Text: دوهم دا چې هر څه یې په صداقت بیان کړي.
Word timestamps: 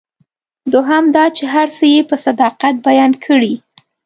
دوهم 0.73 1.05
دا 1.15 1.25
چې 1.37 1.43
هر 1.53 1.67
څه 1.77 1.85
یې 1.93 2.01
په 2.09 2.15
صداقت 2.25 2.75
بیان 2.87 3.11
کړي. 3.25 3.53